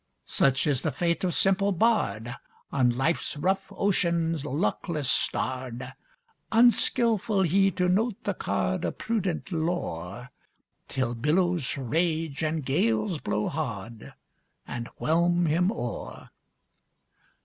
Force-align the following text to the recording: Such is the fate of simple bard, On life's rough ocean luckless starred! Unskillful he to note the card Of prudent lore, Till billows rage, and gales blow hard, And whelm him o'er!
Such 0.25 0.65
is 0.65 0.81
the 0.81 0.91
fate 0.91 1.23
of 1.23 1.35
simple 1.35 1.71
bard, 1.71 2.35
On 2.71 2.89
life's 2.89 3.37
rough 3.37 3.71
ocean 3.71 4.35
luckless 4.43 5.07
starred! 5.07 5.93
Unskillful 6.51 7.43
he 7.43 7.69
to 7.69 7.87
note 7.87 8.23
the 8.23 8.33
card 8.33 8.83
Of 8.83 8.97
prudent 8.97 9.51
lore, 9.51 10.31
Till 10.87 11.13
billows 11.13 11.77
rage, 11.77 12.41
and 12.41 12.65
gales 12.65 13.19
blow 13.19 13.47
hard, 13.47 14.15
And 14.65 14.87
whelm 14.97 15.45
him 15.45 15.71
o'er! 15.71 16.31